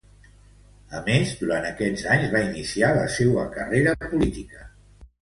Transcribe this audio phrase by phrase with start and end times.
[0.99, 4.71] A més, durant aquests anys va iniciar la seua carrera política.